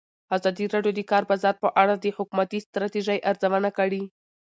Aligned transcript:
ازادي 0.35 0.65
راډیو 0.73 0.93
د 0.95 0.97
د 0.99 1.01
کار 1.11 1.23
بازار 1.31 1.55
په 1.63 1.69
اړه 1.81 1.93
د 1.97 2.05
حکومتي 2.17 2.59
ستراتیژۍ 2.67 3.19
ارزونه 3.29 3.69
کړې. 3.77 4.03